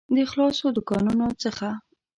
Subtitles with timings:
[0.15, 1.67] د خاصو دوکانونو څخه